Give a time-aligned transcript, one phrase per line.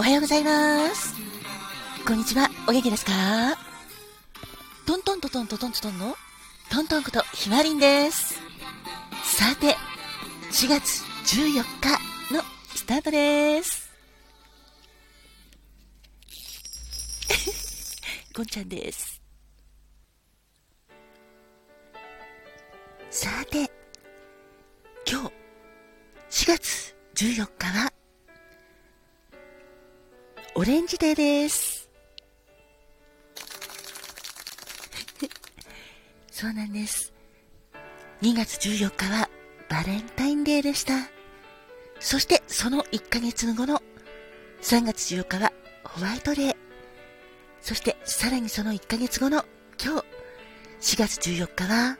[0.00, 1.14] おはようございます。
[2.06, 3.12] こんにちは、お元気ですか？
[4.86, 6.16] トントントントントントントンの
[6.70, 8.40] トントンことひまりんです。
[9.22, 9.76] さて、
[10.52, 11.02] 4月
[11.36, 12.40] 14日の
[12.74, 13.90] スタートです。
[18.34, 19.20] こんちゃんです。
[23.10, 23.70] さて、
[25.06, 25.30] 今
[26.30, 27.89] 日、4月14日は、
[30.60, 31.88] オレンジデーです。
[36.30, 37.14] そうなんです。
[38.20, 39.30] 2月14日は
[39.70, 41.08] バレンタインデーでした。
[41.98, 43.82] そしてその1ヶ月後の
[44.60, 45.50] 3月14日は
[45.82, 46.56] ホワイトデー。
[47.62, 49.46] そしてさらにその1ヶ月後の
[49.82, 50.02] 今
[50.82, 51.96] 日4月14日は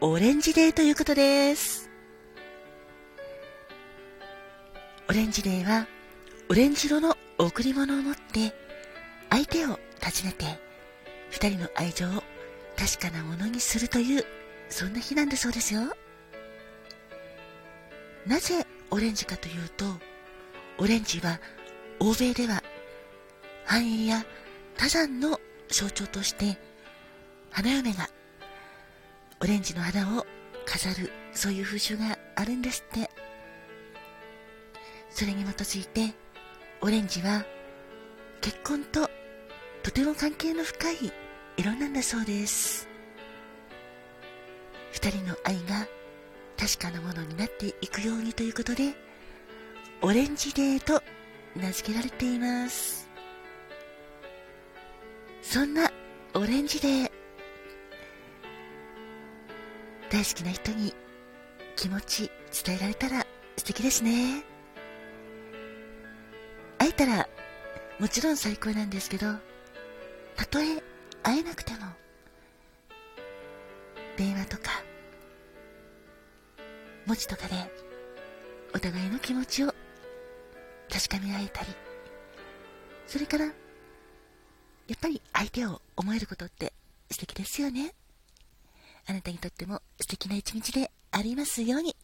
[0.00, 1.90] オレンジデーということです。
[5.10, 5.86] オレンジデーは
[6.50, 8.52] オレンジ色の贈り物を持って
[9.30, 9.76] 相手を訪
[10.24, 10.58] ねて
[11.30, 12.24] 二人の愛情を
[12.76, 14.24] 確かなものにするという
[14.68, 15.82] そんな日なんだそうですよ。
[18.26, 19.84] なぜオレンジかというと
[20.78, 21.38] オレンジは
[22.00, 22.64] 欧米では
[23.64, 24.24] 繁栄や
[24.76, 26.58] 多山の象徴として
[27.52, 28.08] 花嫁が
[29.40, 30.26] オレンジの花を
[30.66, 33.08] 飾るそういう風習があるんですって。
[35.10, 36.14] それに基づいて
[36.82, 37.44] オレンジは
[38.40, 39.10] 結婚と
[39.82, 41.12] とても関係の深い
[41.58, 42.88] 色なんだそうです。
[44.92, 45.86] 二人の愛が
[46.58, 48.94] 確かなものになっていくようにということで
[50.02, 51.02] オレンジデーと
[51.54, 53.08] 名付けられています。
[55.42, 55.90] そんな
[56.34, 57.10] オレンジデー。
[60.10, 60.94] 大好きな人に
[61.76, 62.30] 気持ち
[62.64, 63.26] 伝えられたら
[63.58, 64.49] 素敵ですね。
[67.00, 67.26] たら
[67.98, 69.26] もちろん最高なんですけど
[70.36, 70.82] たとえ
[71.22, 71.78] 会えなくても
[74.18, 74.82] 電話とか
[77.06, 77.54] 文字とかで
[78.74, 79.68] お互いの気持ちを
[80.92, 81.68] 確かめ合えたり
[83.06, 86.74] それからやっぱり相手を思えることって
[87.10, 87.94] 素敵ですよね。
[89.06, 91.96] あなたにとっても素敵な一日でありますように。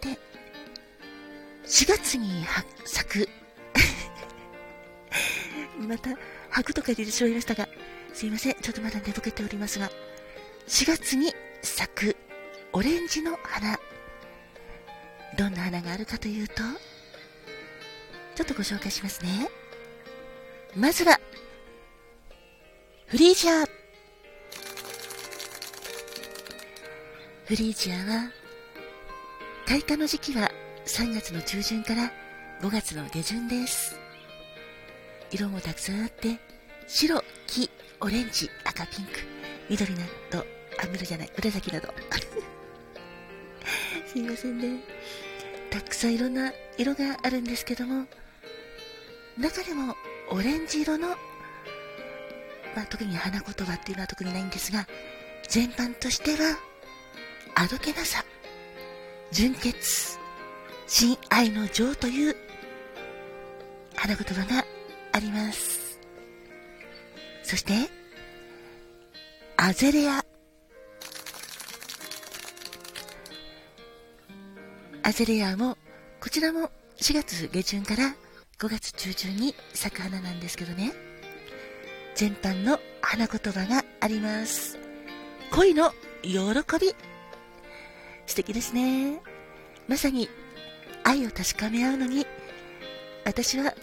[0.00, 0.18] て。
[1.64, 2.44] 4月に
[2.84, 3.28] 咲く。
[5.86, 6.10] また
[6.50, 7.68] 吐くとか言ってしまいましたが
[8.14, 8.54] すいません。
[8.54, 9.90] ちょっとまだ寝ぼけておりますが
[10.66, 12.16] 4月に咲く。
[12.72, 13.78] オレンジの花。
[15.36, 16.54] どんな花があるかというと
[18.34, 19.48] ちょっとご紹介しますね。
[20.74, 21.18] まずは
[23.06, 23.64] フリージア。
[27.46, 28.30] フリージアは
[29.68, 30.50] 開花の時期は
[30.86, 32.10] 3月の中旬から
[32.62, 34.00] 5月の下旬です。
[35.30, 36.40] 色もたくさんあって
[36.86, 37.70] 白、黄、
[38.00, 39.10] オレンジ、赤、ピンク
[39.68, 40.38] 緑など
[40.82, 41.92] あ緑じゃない紫など。
[44.10, 44.82] すいませんね。
[45.68, 48.06] たくさんいろんな色があるんですけども
[49.36, 49.94] 中でも
[50.30, 51.08] オレンジ色の、
[52.74, 54.88] まあ、特に花言葉っていうのは特にないんですが
[55.46, 56.58] 全般としては
[57.54, 58.24] あどけなさ。
[59.30, 60.18] 純潔
[60.86, 62.36] 親愛の情という
[63.94, 64.64] 花言葉が
[65.12, 65.98] あります。
[67.42, 67.72] そして
[69.56, 70.24] アゼレア。
[75.02, 75.76] アゼレアも
[76.20, 78.14] こちらも4月下旬から
[78.58, 80.92] 5月中旬に咲く花なんですけどね。
[82.14, 84.78] 全般の花言葉があります。
[85.52, 86.38] 恋の喜
[86.80, 87.17] び。
[88.28, 89.20] 素敵ですね。
[89.88, 90.28] まさに
[91.02, 92.26] 愛を確かめ合うのに
[93.24, 93.74] 私は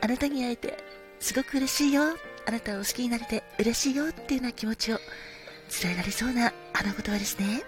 [0.00, 0.78] あなたに会えて
[1.20, 2.02] すごく嬉しいよ。
[2.44, 4.98] あなたを好きになれて嬉しいよっていうような気持ちを
[5.70, 7.62] 伝えられそうな花言葉ですね。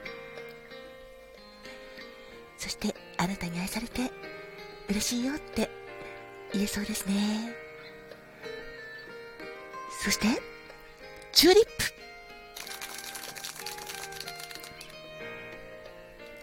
[2.59, 4.11] そしてあなたに愛されて
[4.89, 5.71] 嬉しいよって
[6.53, 7.55] 言えそうですね。
[10.03, 10.27] そして
[11.33, 11.94] チューリップ。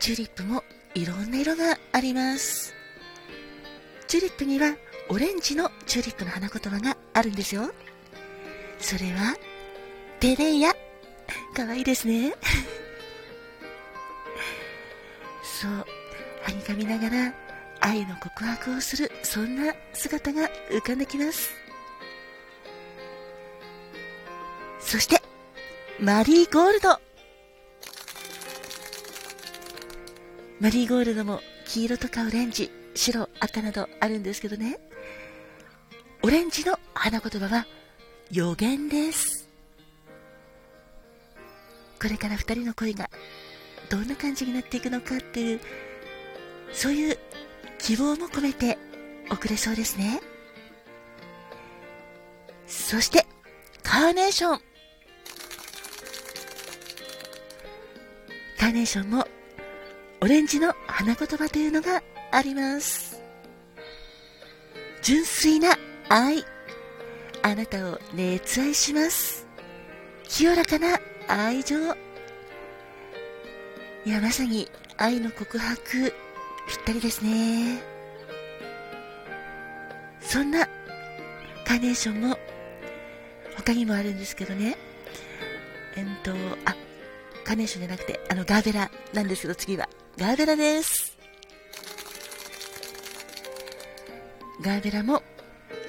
[0.02, 0.64] チューリップも
[0.96, 2.74] いろんな色があります。
[4.08, 4.76] チューリップには
[5.10, 7.72] オレンジのチューリップの花言葉があるんですよ。
[8.80, 9.36] それは
[10.20, 10.74] テレヤ。
[11.56, 12.34] かわいいですね。
[15.46, 15.86] そう。
[16.42, 17.36] はにかみながら
[17.80, 21.52] 愛の告白をするそんな姿が浮かんできます。
[24.80, 25.22] そして
[26.00, 27.11] マリーゴールド。
[30.62, 34.78] マリーゴールドも黄色とかオレンジ、白、赤などあるんですけどね。
[36.22, 37.66] オレンジの花言葉は
[38.30, 39.50] 予言です。
[42.00, 43.10] これから二人の恋が
[43.90, 45.60] どんな感じになっていくのかっていう、
[46.72, 47.18] そういう
[47.80, 48.78] 希望も込めて
[49.32, 50.22] 送れそうですね。
[52.68, 53.26] そして、
[53.82, 54.62] カーネーション。
[58.60, 59.28] カーネーションも
[60.24, 63.20] オレンジの花言葉というのがあります。
[65.02, 65.76] 純粋な
[66.10, 66.46] 愛。
[67.42, 69.48] あなたを熱愛します。
[70.30, 71.76] 清らかな愛情。
[74.06, 76.14] いや、まさに愛の告白、
[76.68, 77.82] ぴったりですね。
[80.22, 80.68] そんな
[81.66, 82.38] カーネーションも
[83.58, 84.78] 他にもあるんですけどね。
[85.96, 86.32] えっと、
[86.66, 86.76] あ、
[87.44, 89.90] カーネーションじゃなくて、あの、ガーベラなんですけど、次は。
[90.18, 91.18] ガーベラです。
[94.62, 95.24] ガーベラも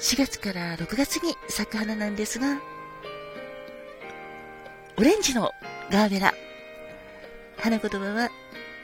[0.01, 2.61] 4月から6月に咲く花なんですが、
[4.97, 5.51] オレンジの
[5.91, 6.33] ガーベラ。
[7.59, 8.31] 花言葉は、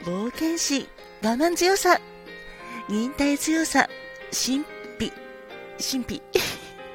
[0.04, 0.86] 冒険心、
[1.22, 2.00] 我慢強さ、
[2.88, 3.88] 忍耐強さ、
[4.30, 4.64] 神
[4.98, 5.12] 秘、
[5.78, 6.22] 神秘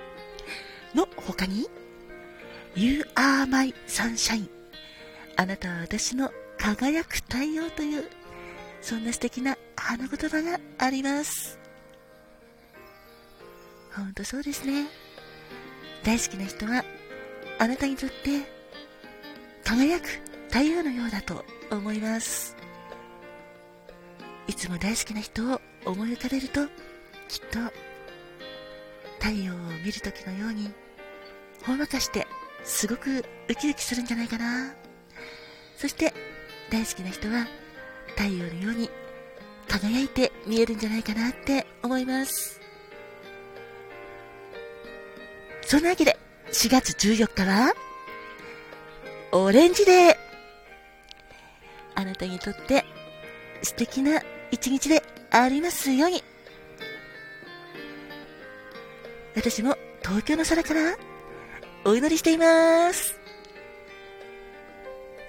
[0.93, 1.69] の他に、
[2.75, 4.49] You are my sunshine
[5.35, 8.09] あなたは私の輝く太陽という
[8.83, 11.57] そんな素敵な花言葉があります。
[13.95, 14.87] ほんとそうですね。
[16.03, 16.83] 大好きな人は、
[17.59, 18.41] あなたにとって
[19.63, 20.07] 輝く
[20.49, 22.57] 太陽のようだと思います。
[24.47, 26.67] いつも大好きな人を思い浮かべると、
[27.29, 27.59] きっと
[29.21, 30.69] 太陽を見るときのように、
[31.65, 32.27] ほんわかして
[32.65, 34.75] すごくウキウキするんじゃないかな。
[35.77, 36.13] そして
[36.69, 37.47] 大好きな人は
[38.09, 38.89] 太陽のように
[39.67, 42.61] 輝いて見えるんじゃないかなって思います。
[45.65, 46.17] そんなわけで、
[46.51, 47.73] 4月14日は、
[49.31, 50.17] オレンジデー
[51.95, 52.85] あなたにとって
[53.63, 54.21] 素敵な
[54.51, 55.01] 一日で
[55.31, 56.23] ありますように。
[59.35, 60.95] 私も東京の空から
[61.85, 63.19] お祈りしています。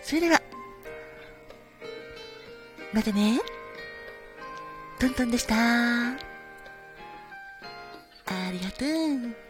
[0.03, 0.43] それでは、
[2.95, 3.41] またね。
[5.01, 5.57] トントンでした。
[5.57, 6.17] あ
[8.53, 9.44] りがとう。